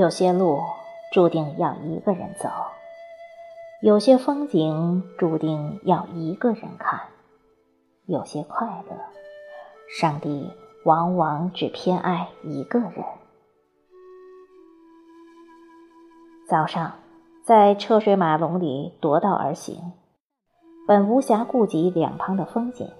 [0.00, 0.62] 有些路
[1.12, 2.48] 注定要一个人走，
[3.82, 7.00] 有些风景注定要一个人看，
[8.06, 8.96] 有些快乐，
[10.00, 10.50] 上帝
[10.86, 13.04] 往往只偏爱一个人。
[16.48, 16.94] 早上，
[17.44, 19.92] 在车水马龙里夺道而行，
[20.88, 22.90] 本无暇顾及两旁的风景，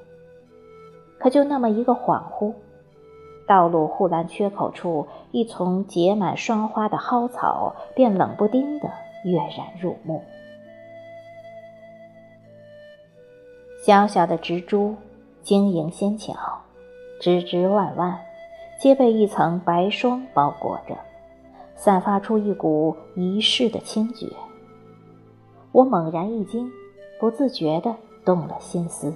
[1.19, 2.53] 可就那么一个恍惚。
[3.51, 8.89] 道路护栏缺口处，一丛结满霜花的蒿草便冷不丁的
[9.25, 10.23] 跃然入目。
[13.85, 14.95] 小小的植株，
[15.43, 16.33] 晶莹纤巧，
[17.21, 18.21] 枝枝蔓蔓，
[18.79, 20.97] 皆被一层白霜包裹着，
[21.75, 24.29] 散发出一股仪式的清绝。
[25.73, 26.71] 我猛然一惊，
[27.19, 29.13] 不自觉的动了心思。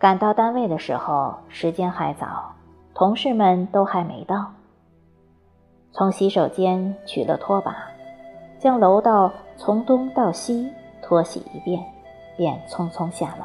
[0.00, 2.52] 赶到单位的时候，时间还早，
[2.94, 4.46] 同事们都还没到。
[5.92, 7.76] 从洗手间取了拖把，
[8.58, 11.84] 将楼道从东到西拖洗一遍，
[12.34, 13.44] 便匆匆下楼。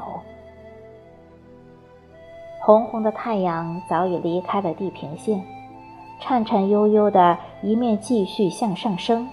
[2.62, 5.44] 红红的太阳早已离开了地平线，
[6.22, 9.28] 颤颤悠悠的，一面继续向上升，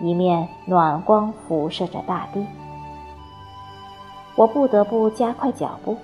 [0.00, 2.46] 一面暖光辐射着大地。
[4.36, 5.96] 我不得不加快脚步。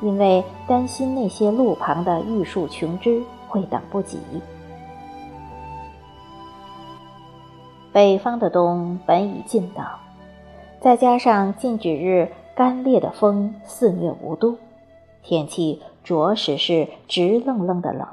[0.00, 4.18] 因为担心那些路旁的玉树琼枝会等不及。
[7.92, 9.98] 北方的冬本已尽到，
[10.80, 14.56] 再加上近几日干裂的风肆虐无度，
[15.22, 18.06] 天气着实是直愣愣的冷。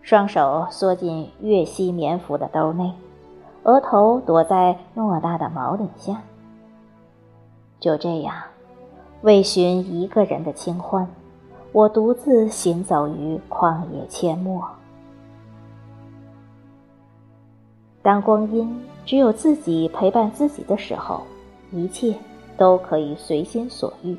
[0.00, 2.92] 双手缩进越西棉服的兜内，
[3.64, 6.22] 额头躲在偌大的毛领下，
[7.78, 8.34] 就这样。
[9.22, 11.08] 为寻一个人的清欢，
[11.72, 14.62] 我独自行走于旷野阡陌。
[18.02, 21.22] 当光阴只有自己陪伴自己的时候，
[21.72, 22.14] 一切
[22.56, 24.16] 都可以随心所欲，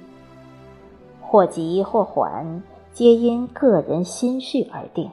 [1.21, 5.09] 或急或缓，皆因个人心绪而定。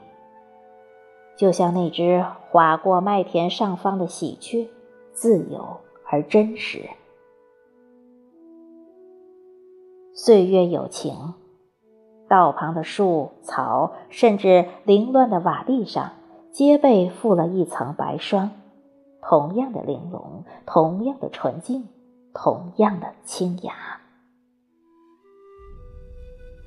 [1.37, 4.69] 就像那只划过麦田上方的喜鹊，
[5.13, 5.65] 自由
[6.07, 6.89] 而真实。
[10.17, 11.35] 岁月有情，
[12.29, 16.13] 道旁的树草，甚至凌乱的瓦砾上，
[16.53, 18.53] 皆被覆了一层白霜，
[19.21, 21.89] 同样的玲珑，同样的纯净，
[22.33, 23.75] 同样的清雅。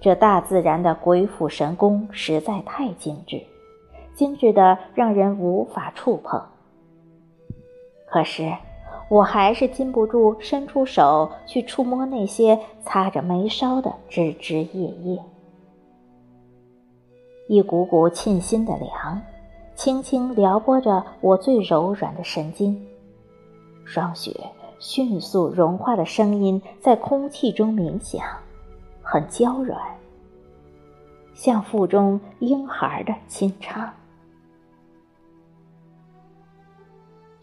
[0.02, 3.42] 这大自然的鬼斧神工实在太精致，
[4.14, 6.44] 精致的让人无法触碰。
[8.10, 8.52] 可是。
[9.10, 15.24] 我还是禁不住伸出手去触摸那些擦着眉梢的枝枝叶叶，
[17.48, 19.22] 一股股沁心的凉，
[19.76, 22.86] 轻轻撩拨着我最柔软的神经。
[23.86, 24.36] 霜雪
[24.80, 28.22] 迅速融化的声音在空气中鸣响，
[29.02, 29.80] 很娇软，
[31.34, 33.90] 像腹中婴孩的轻唱。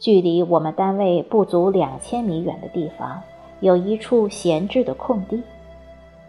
[0.05, 3.23] 距离我们单位不足两千米远的地方，
[3.61, 5.43] 有一处闲置的空地，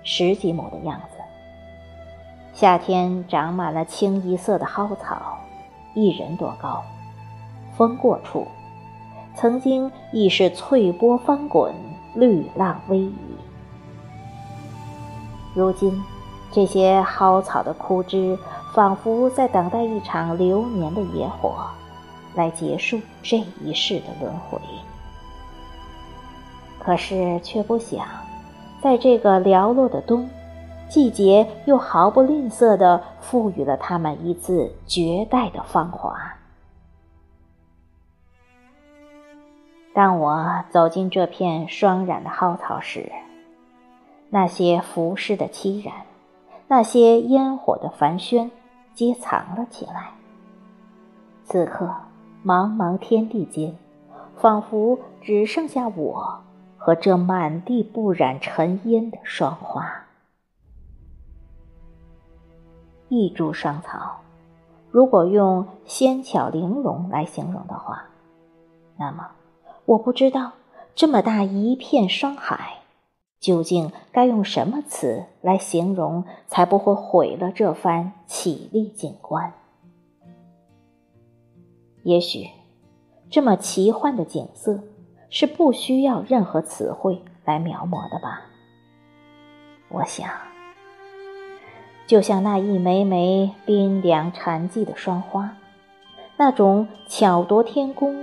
[0.02, 1.18] 十几亩的样子。
[2.54, 5.40] 夏天长满了清一色的蒿草，
[5.94, 6.82] 一人多高。
[7.76, 8.48] 风过处，
[9.36, 11.76] 曾经亦是翠波翻滚，
[12.14, 13.12] 绿浪逶迤。
[15.54, 16.02] 如今，
[16.50, 18.40] 这些蒿草的枯枝，
[18.74, 21.58] 仿佛在等待一场流年的野火。
[22.36, 24.60] 来结束这一世的轮回，
[26.80, 28.06] 可是却不想，
[28.82, 30.30] 在这个寥落的冬，
[30.90, 36.14] 季节又毫不吝啬地赋予了他们一次绝代的芳华。
[39.94, 43.10] 当我走进这片霜染的蒿草时，
[44.30, 45.94] 那些浮世的凄然，
[46.68, 48.50] 那些烟火的繁喧，
[48.94, 50.12] 皆藏了起来。
[51.46, 51.90] 此刻。
[52.46, 53.76] 茫茫天地间，
[54.38, 56.42] 仿佛只剩下我
[56.78, 60.06] 和这满地不染尘烟的霜花。
[63.10, 64.18] 一株霜草，
[64.92, 68.04] 如果用纤巧玲珑来形容的话，
[68.96, 69.32] 那么
[69.86, 70.52] 我不知道
[70.94, 72.82] 这么大一片霜海，
[73.40, 79.52] 究竟该用什么词来形容，才不会毁了这番绮丽景观。
[82.06, 82.52] 也许，
[83.32, 84.80] 这么奇幻的景色
[85.32, 88.44] 是不需要任何词汇来描摹的吧？
[89.90, 90.30] 我想，
[92.06, 95.58] 就像那一枚枚冰凉禅寂的霜花，
[96.38, 98.16] 那种巧夺天工，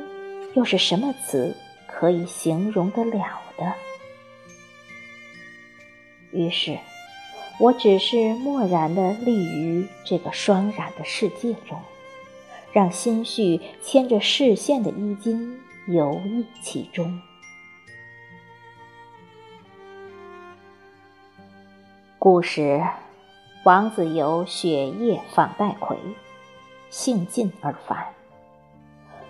[0.54, 1.52] 又是什么词
[1.88, 3.72] 可以形容得了的？
[6.30, 6.78] 于是，
[7.58, 11.80] 我只是默然地立于这个霜染的世界中，
[12.72, 17.20] 让心绪牵着视线的衣襟游弋其中。
[22.18, 22.80] 故时，
[23.64, 25.96] 王子由雪夜访戴逵，
[26.88, 28.06] 兴尽而返。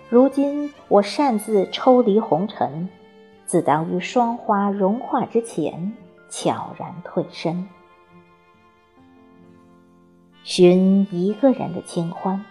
[0.09, 2.87] 如今我擅自抽离红尘，
[3.47, 5.97] 自当于霜花融化之前
[6.29, 7.67] 悄然退身，
[10.43, 12.45] 寻一个人的清欢，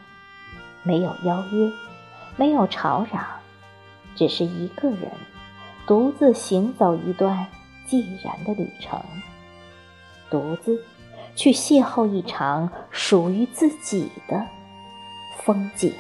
[0.83, 1.71] 没有邀约，
[2.37, 3.25] 没有吵嚷，
[4.15, 5.11] 只是一个人
[5.87, 7.47] 独自行走一段
[7.89, 9.01] 寂然的旅程。
[10.31, 10.85] 独自
[11.37, 14.47] 去邂逅一场属于自己的
[15.45, 15.93] 风景。